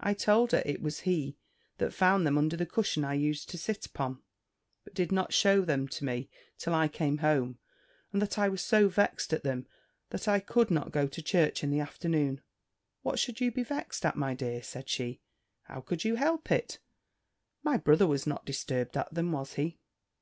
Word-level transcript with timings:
I 0.00 0.14
told 0.14 0.52
her, 0.52 0.62
it 0.64 0.80
was 0.80 1.00
he 1.00 1.36
that 1.76 1.92
found 1.92 2.26
them 2.26 2.38
under 2.38 2.56
the 2.56 2.64
cushion 2.64 3.04
I 3.04 3.12
used 3.12 3.50
to 3.50 3.58
sit 3.58 3.84
upon; 3.84 4.22
but 4.82 4.94
did 4.94 5.12
not 5.12 5.34
shew 5.34 5.66
them 5.66 5.88
to 5.88 6.06
me 6.06 6.30
till 6.56 6.72
I 6.72 6.88
came 6.88 7.18
home; 7.18 7.58
and 8.10 8.22
that 8.22 8.38
I 8.38 8.48
was 8.48 8.62
so 8.62 8.88
vexed 8.88 9.34
at 9.34 9.42
them, 9.44 9.66
that 10.08 10.26
I 10.26 10.40
could 10.40 10.70
not 10.70 10.90
go 10.90 11.06
to 11.08 11.20
church 11.20 11.62
in 11.62 11.70
the 11.70 11.80
afternoon. 11.80 12.40
"What 13.02 13.18
should 13.18 13.42
you 13.42 13.52
be 13.52 13.62
vexed 13.62 14.06
at, 14.06 14.16
my 14.16 14.32
dear?" 14.32 14.62
said 14.62 14.88
she: 14.88 15.20
"how 15.64 15.82
could 15.82 16.02
you 16.02 16.14
help 16.14 16.50
it? 16.50 16.78
My 17.62 17.76
brother 17.76 18.06
was 18.06 18.26
not 18.26 18.46
disturbed 18.46 18.96
at 18.96 19.12
them, 19.12 19.32
was 19.32 19.52
he?" 19.52 19.80